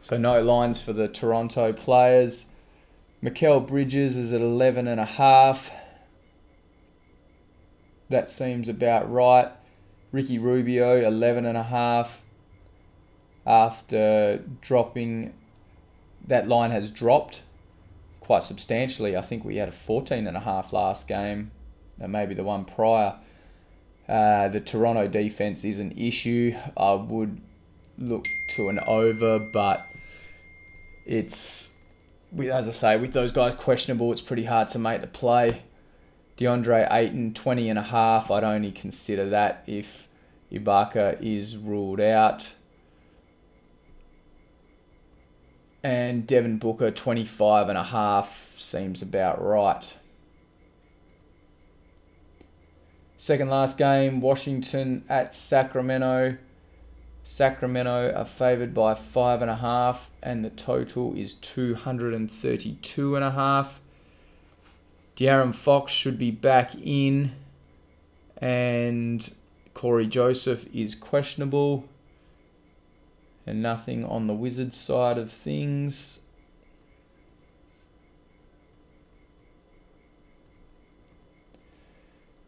So 0.02 0.16
no 0.16 0.42
lines 0.42 0.80
for 0.80 0.92
the 0.92 1.06
Toronto 1.06 1.72
players. 1.72 2.46
Mikal 3.22 3.66
Bridges 3.66 4.16
is 4.16 4.32
at 4.32 4.40
11 4.40 4.86
and 4.86 5.00
a 5.00 5.04
half. 5.04 5.72
That 8.08 8.30
seems 8.30 8.68
about 8.68 9.10
right. 9.10 9.50
Ricky 10.12 10.38
Rubio 10.38 11.04
11 11.04 11.44
and 11.44 11.58
a 11.58 11.64
half 11.64 12.24
after 13.44 14.42
dropping 14.60 15.34
that 16.26 16.46
line 16.46 16.70
has 16.70 16.90
dropped 16.90 17.42
quite 18.20 18.44
substantially. 18.44 19.16
I 19.16 19.22
think 19.22 19.44
we 19.44 19.56
had 19.56 19.68
a 19.68 19.72
14 19.72 20.26
and 20.26 20.36
a 20.36 20.40
half 20.40 20.72
last 20.72 21.08
game, 21.08 21.50
and 21.98 22.12
maybe 22.12 22.34
the 22.34 22.44
one 22.44 22.64
prior. 22.64 23.16
Uh, 24.08 24.48
the 24.48 24.60
Toronto 24.60 25.08
defense 25.08 25.64
is 25.64 25.78
an 25.78 25.92
issue. 25.92 26.54
I 26.76 26.94
would 26.94 27.40
look 27.98 28.26
to 28.50 28.68
an 28.68 28.80
over, 28.86 29.38
but 29.38 29.84
it's 31.04 31.70
as 32.36 32.68
I 32.68 32.72
say 32.72 32.96
with 32.96 33.12
those 33.12 33.32
guys 33.32 33.54
questionable. 33.54 34.12
It's 34.12 34.22
pretty 34.22 34.44
hard 34.44 34.68
to 34.70 34.78
make 34.78 35.00
the 35.00 35.06
play. 35.06 35.62
DeAndre 36.36 36.86
Ayton 36.92 37.34
20 37.34 37.68
and 37.68 37.78
a 37.78 37.82
half. 37.82 38.30
I'd 38.30 38.44
only 38.44 38.70
consider 38.70 39.28
that 39.28 39.64
if 39.66 40.08
Ibaka 40.52 41.20
is 41.20 41.56
ruled 41.56 42.00
out. 42.00 42.54
And 45.82 46.26
Devin 46.26 46.58
Booker 46.58 46.90
25 46.90 47.68
and 47.68 47.78
a 47.78 47.84
half 47.84 48.54
seems 48.56 49.02
about 49.02 49.42
right. 49.42 49.84
Second 53.16 53.50
last 53.50 53.76
game, 53.76 54.20
Washington 54.20 55.04
at 55.08 55.34
Sacramento. 55.34 56.36
Sacramento 57.30 58.10
are 58.16 58.24
favoured 58.24 58.72
by 58.72 58.94
five 58.94 59.42
and 59.42 59.50
a 59.50 59.56
half, 59.56 60.10
and 60.22 60.42
the 60.42 60.48
total 60.48 61.14
is 61.14 61.34
232 61.34 63.14
and 63.16 63.22
a 63.22 63.32
half. 63.32 63.82
De'Aaron 65.14 65.54
Fox 65.54 65.92
should 65.92 66.18
be 66.18 66.30
back 66.30 66.74
in, 66.74 67.32
and 68.38 69.30
Cory 69.74 70.06
Joseph 70.06 70.74
is 70.74 70.94
questionable, 70.94 71.84
and 73.46 73.62
nothing 73.62 74.06
on 74.06 74.26
the 74.26 74.32
Wizards 74.32 74.78
side 74.78 75.18
of 75.18 75.30
things. 75.30 76.20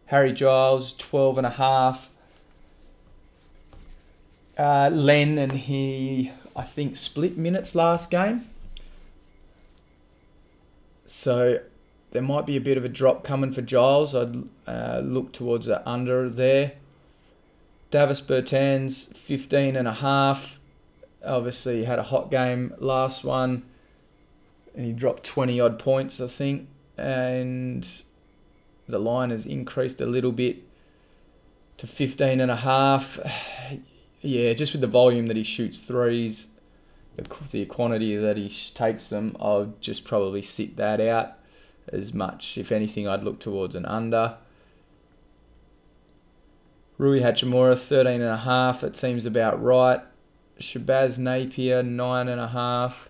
Harry 0.06 0.32
Giles, 0.32 0.94
12 0.94 1.36
and 1.36 1.46
a 1.46 1.50
half 1.50 2.08
uh, 4.60 4.90
Len 4.90 5.38
and 5.38 5.52
he, 5.52 6.30
I 6.54 6.62
think, 6.64 6.98
split 6.98 7.38
minutes 7.38 7.74
last 7.74 8.10
game. 8.10 8.44
So 11.06 11.60
there 12.10 12.20
might 12.20 12.44
be 12.44 12.56
a 12.56 12.60
bit 12.60 12.76
of 12.76 12.84
a 12.84 12.88
drop 12.88 13.24
coming 13.24 13.52
for 13.52 13.62
Giles. 13.62 14.14
I'd 14.14 14.44
uh, 14.66 15.00
look 15.02 15.32
towards 15.32 15.66
the 15.66 15.88
under 15.88 16.28
there. 16.28 16.72
Davis 17.90 18.20
Bertans, 18.20 19.16
15 19.16 19.76
and 19.76 19.88
a 19.88 19.94
half. 19.94 20.58
Obviously, 21.24 21.84
had 21.84 21.98
a 21.98 22.04
hot 22.04 22.30
game 22.30 22.74
last 22.78 23.24
one. 23.24 23.62
And 24.74 24.84
he 24.84 24.92
dropped 24.92 25.24
20 25.24 25.58
odd 25.58 25.78
points, 25.78 26.20
I 26.20 26.26
think. 26.26 26.68
And 26.98 27.88
the 28.86 28.98
line 28.98 29.30
has 29.30 29.46
increased 29.46 30.02
a 30.02 30.06
little 30.06 30.32
bit 30.32 30.58
to 31.78 31.86
15 31.86 32.42
and 32.42 32.50
a 32.50 32.56
half 32.56 33.18
yeah, 34.20 34.52
just 34.52 34.72
with 34.72 34.80
the 34.80 34.86
volume 34.86 35.26
that 35.26 35.36
he 35.36 35.42
shoots 35.42 35.80
threes, 35.80 36.48
the, 37.16 37.26
the 37.50 37.64
quantity 37.66 38.16
that 38.16 38.36
he 38.36 38.48
takes 38.74 39.08
them, 39.08 39.36
I'll 39.40 39.74
just 39.80 40.04
probably 40.04 40.42
sit 40.42 40.76
that 40.76 41.00
out 41.00 41.38
as 41.88 42.12
much. 42.12 42.58
If 42.58 42.70
anything, 42.70 43.08
I'd 43.08 43.24
look 43.24 43.40
towards 43.40 43.74
an 43.74 43.86
under. 43.86 44.36
Rui 46.98 47.20
Hachimura, 47.20 47.78
13 47.78 48.20
and 48.20 48.30
a 48.30 48.36
half. 48.38 48.84
It 48.84 48.96
seems 48.96 49.24
about 49.24 49.62
right. 49.62 50.02
Shabazz 50.58 51.18
Napier, 51.18 51.82
nine 51.82 52.28
and 52.28 52.40
a 52.40 52.48
half. 52.48 53.08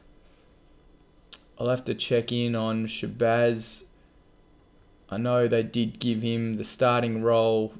I'll 1.58 1.68
have 1.68 1.84
to 1.86 1.94
check 1.94 2.30
in 2.30 2.54
on 2.54 2.86
Shabazz. 2.86 3.84
I 5.10 5.16
know 5.16 5.48
they 5.48 5.64
did 5.64 5.98
give 5.98 6.22
him 6.22 6.56
the 6.56 6.64
starting 6.64 7.20
role 7.20 7.74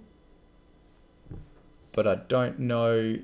but 1.93 2.07
I 2.07 2.17
don't 2.17 2.59
know 2.59 3.17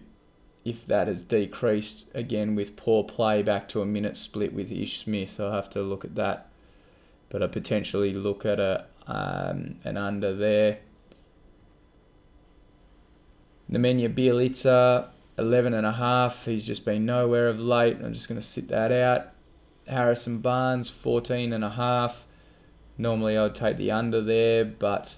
if 0.65 0.87
that 0.87 1.07
has 1.07 1.23
decreased 1.23 2.07
again 2.13 2.55
with 2.55 2.77
poor 2.77 3.05
play 3.05 3.43
back 3.43 3.69
to 3.69 3.81
a 3.81 3.87
minute 3.87 4.17
split 4.17 4.53
with 4.53 4.73
Ish 4.73 4.99
Smith. 4.99 5.39
I'll 5.39 5.53
have 5.53 5.71
to 5.71 5.83
look 5.83 6.05
at 6.05 6.17
that, 6.17 6.49
but 7.29 7.43
I 7.43 7.47
potentially 7.47 8.13
look 8.13 8.45
at 8.45 8.59
a 8.59 8.87
um, 9.07 9.77
an 9.85 9.97
under 9.97 10.35
there. 10.35 10.79
Nemanja 13.71 14.13
Bjelica, 14.13 15.09
11 15.39 15.75
and 15.75 15.87
a 15.87 15.93
half. 15.93 16.45
He's 16.45 16.67
just 16.67 16.85
been 16.85 17.05
nowhere 17.05 17.49
of 17.49 17.61
late. 17.61 17.99
I'm 18.03 18.13
just 18.13 18.29
going 18.29 18.41
to 18.41 18.47
sit 18.47 18.69
that 18.69 18.93
out. 18.93 19.29
Harrison 19.87 20.39
Barnes, 20.39 20.91
14 20.91 21.53
and 21.53 21.65
a 21.65 21.71
half. 21.71 22.25
Normally 22.99 23.37
I'd 23.37 23.55
take 23.55 23.77
the 23.77 23.91
under 23.91 24.21
there, 24.21 24.65
but 24.65 25.17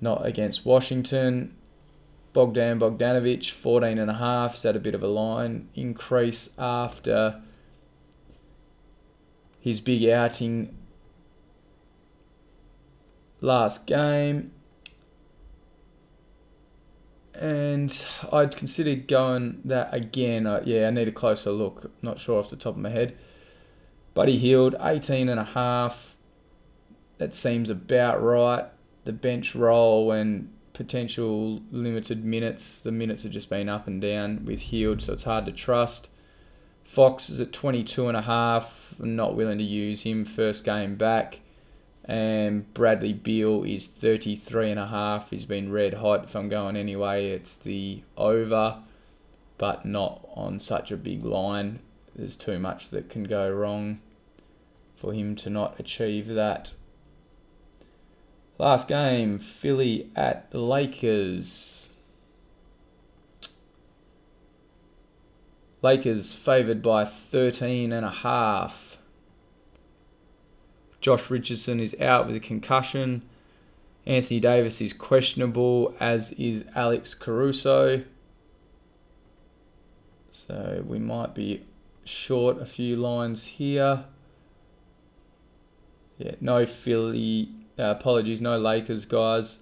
not 0.00 0.26
against 0.26 0.64
Washington. 0.64 1.56
Bogdan 2.32 2.78
Bogdanovic, 2.78 3.50
14 3.50 3.98
and 3.98 4.10
a 4.10 4.14
half. 4.14 4.56
Is 4.56 4.62
that 4.62 4.76
a 4.76 4.80
bit 4.80 4.94
of 4.94 5.02
a 5.02 5.08
line 5.08 5.68
increase 5.74 6.50
after 6.58 7.42
his 9.60 9.80
big 9.80 10.08
outing 10.08 10.76
last 13.40 13.86
game? 13.86 14.52
And 17.34 18.04
I'd 18.32 18.56
consider 18.56 18.94
going 18.94 19.62
that 19.64 19.92
again. 19.92 20.46
Uh, 20.46 20.62
yeah, 20.64 20.88
I 20.88 20.90
need 20.90 21.08
a 21.08 21.12
closer 21.12 21.50
look. 21.50 21.90
Not 22.02 22.18
sure 22.18 22.38
off 22.38 22.50
the 22.50 22.56
top 22.56 22.74
of 22.74 22.80
my 22.80 22.90
head. 22.90 23.16
Buddy 24.14 24.36
Hield, 24.36 24.76
18 24.80 25.28
and 25.28 25.40
a 25.40 25.44
half. 25.44 26.16
That 27.18 27.34
seems 27.34 27.70
about 27.70 28.22
right. 28.22 28.66
The 29.04 29.12
bench 29.12 29.54
roll 29.54 30.12
and 30.12 30.52
potential 30.72 31.60
limited 31.70 32.24
minutes. 32.24 32.82
The 32.82 32.92
minutes 32.92 33.22
have 33.24 33.32
just 33.32 33.50
been 33.50 33.68
up 33.68 33.86
and 33.86 34.00
down 34.00 34.44
with 34.44 34.60
Hield, 34.60 35.02
so 35.02 35.12
it's 35.12 35.24
hard 35.24 35.46
to 35.46 35.52
trust. 35.52 36.08
Fox 36.84 37.30
is 37.30 37.40
at 37.40 37.52
22 37.52 38.08
and 38.08 38.16
a 38.16 38.22
half. 38.22 38.94
Not 38.98 39.36
willing 39.36 39.58
to 39.58 39.64
use 39.64 40.02
him 40.02 40.24
first 40.24 40.64
game 40.64 40.96
back. 40.96 41.40
And 42.04 42.72
Bradley 42.74 43.12
Beal 43.12 43.62
is 43.62 43.86
33 43.86 44.72
and 44.72 44.80
a 44.80 44.86
half. 44.88 45.30
He's 45.30 45.44
been 45.44 45.70
red 45.70 45.94
hot. 45.94 46.24
If 46.24 46.34
I'm 46.34 46.48
going 46.48 46.76
anyway, 46.76 47.30
it's 47.30 47.54
the 47.54 48.02
over, 48.16 48.82
but 49.58 49.84
not 49.84 50.26
on 50.34 50.58
such 50.58 50.90
a 50.90 50.96
big 50.96 51.24
line. 51.24 51.78
There's 52.16 52.34
too 52.34 52.58
much 52.58 52.90
that 52.90 53.08
can 53.08 53.24
go 53.24 53.48
wrong 53.50 54.00
for 54.94 55.12
him 55.12 55.36
to 55.36 55.50
not 55.50 55.78
achieve 55.78 56.26
that. 56.28 56.72
Last 58.60 58.88
game, 58.88 59.38
Philly 59.38 60.10
at 60.14 60.54
Lakers. 60.54 61.88
Lakers 65.80 66.34
favoured 66.34 66.82
by 66.82 67.06
13 67.06 67.90
and 67.90 68.04
a 68.04 68.10
half. 68.10 68.98
Josh 71.00 71.30
Richardson 71.30 71.80
is 71.80 71.96
out 71.98 72.26
with 72.26 72.36
a 72.36 72.40
concussion. 72.40 73.22
Anthony 74.04 74.40
Davis 74.40 74.82
is 74.82 74.92
questionable, 74.92 75.94
as 75.98 76.32
is 76.32 76.66
Alex 76.74 77.14
Caruso. 77.14 78.04
So 80.30 80.84
we 80.86 80.98
might 80.98 81.34
be 81.34 81.64
short 82.04 82.60
a 82.60 82.66
few 82.66 82.96
lines 82.96 83.46
here. 83.46 84.04
Yeah, 86.18 86.34
no 86.42 86.66
Philly 86.66 87.54
uh, 87.80 87.90
apologies, 87.90 88.40
no 88.40 88.58
Lakers, 88.58 89.04
guys. 89.04 89.60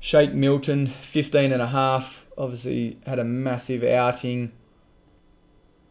Shake 0.00 0.32
Milton, 0.32 0.86
15 0.86 1.52
and 1.52 1.60
a 1.60 1.66
half. 1.66 2.26
Obviously 2.38 2.98
had 3.06 3.18
a 3.18 3.24
massive 3.24 3.84
outing 3.84 4.52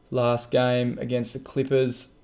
last 0.09 0.49
game 0.49 0.97
against 0.99 1.33
the 1.33 1.39
Clippers. 1.39 2.15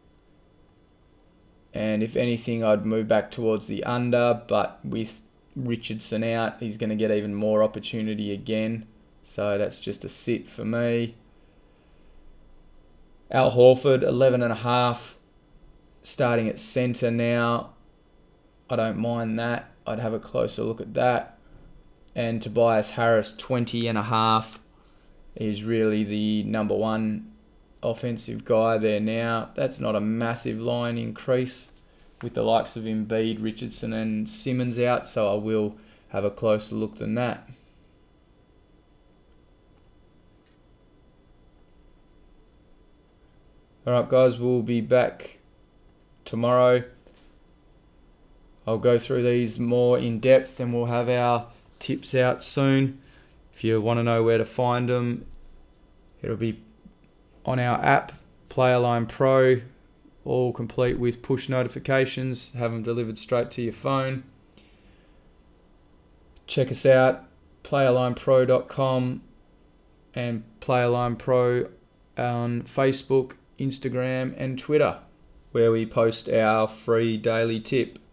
And 1.73 2.01
if 2.01 2.15
anything, 2.15 2.63
I'd 2.63 2.85
move 2.85 3.07
back 3.07 3.29
towards 3.29 3.67
the 3.67 3.83
under, 3.83 4.41
but 4.47 4.79
with 4.83 5.21
Richardson 5.55 6.23
out, 6.23 6.59
he's 6.59 6.77
going 6.77 6.89
to 6.89 6.95
get 6.95 7.11
even 7.11 7.35
more 7.35 7.61
opportunity 7.61 8.31
again. 8.31 8.88
So 9.23 9.57
that's 9.57 9.79
just 9.79 10.05
a 10.05 10.09
sit 10.09 10.47
for 10.47 10.65
me. 10.65 11.15
Al 13.29 13.51
Horford, 13.51 14.03
11 14.03 14.41
and 14.41 14.53
a 14.53 14.57
half, 14.57 15.17
starting 16.01 16.47
at 16.47 16.59
centre 16.59 17.11
now. 17.11 17.74
I 18.69 18.75
don't 18.75 18.97
mind 18.97 19.39
that. 19.39 19.71
I'd 19.86 19.99
have 19.99 20.13
a 20.13 20.19
closer 20.19 20.63
look 20.63 20.82
at 20.82 20.93
that. 20.95 21.38
And 22.15 22.41
Tobias 22.41 22.91
Harris, 22.91 23.34
20 23.36 23.88
and 23.88 23.97
a 23.97 24.04
half, 24.04 24.60
is 25.36 25.63
really 25.63 26.04
the 26.04 26.43
number 26.43 26.75
one 26.75 27.32
offensive 27.84 28.45
guy 28.45 28.78
there 28.78 28.99
now. 28.99 29.49
That's 29.54 29.80
not 29.80 29.95
a 29.95 30.01
massive 30.01 30.60
line 30.60 30.97
increase 30.97 31.69
with 32.21 32.34
the 32.34 32.43
likes 32.43 32.75
of 32.75 32.84
Embiid, 32.86 33.43
Richardson, 33.43 33.93
and 33.93 34.30
Simmons 34.30 34.80
out, 34.80 35.08
so 35.08 35.32
I 35.32 35.36
will 35.36 35.75
have 36.10 36.23
a 36.23 36.32
closer 36.32 36.75
look 36.75 36.95
than 36.95 37.15
that. 37.15 37.47
Alright, 43.86 44.10
guys, 44.10 44.39
we'll 44.39 44.63
be 44.63 44.82
back 44.82 45.38
tomorrow. 46.23 46.86
I'll 48.67 48.78
go 48.78 48.97
through 48.97 49.23
these 49.23 49.60
more 49.60 49.97
in 49.97 50.19
depth 50.19 50.60
and 50.60 50.73
we'll 50.73 50.86
have 50.86 51.10
our 51.10 51.47
tips 51.80 52.15
out 52.15 52.43
soon. 52.43 52.99
If 53.54 53.63
you 53.63 53.80
want 53.80 53.99
to 53.99 54.04
know 54.04 54.23
where 54.23 54.38
to 54.38 54.45
find 54.45 54.89
them, 54.89 55.25
it'll 56.21 56.36
be 56.36 56.62
on 57.45 57.60
our 57.60 57.84
app, 57.84 58.12
Playerline 58.49 59.08
Pro, 59.08 59.62
all 60.23 60.51
complete 60.51 60.97
with 60.97 61.21
push 61.21 61.47
notifications, 61.47 62.54
have 62.54 62.71
them 62.71 62.82
delivered 62.82 63.19
straight 63.19 63.51
to 63.51 63.62
your 63.62 63.73
phone. 63.73 64.23
Check 66.47 66.71
us 66.71 66.86
out, 66.86 67.25
playerlinepro.com 67.63 69.21
and 70.15 70.43
Playerline 70.60 71.17
Pro 71.17 71.69
on 72.17 72.63
Facebook, 72.63 73.34
Instagram, 73.60 74.34
and 74.38 74.58
Twitter, 74.58 74.99
where 75.51 75.71
we 75.71 75.86
post 75.86 76.30
our 76.30 76.67
free 76.67 77.17
daily 77.17 77.60
tip. 77.60 77.99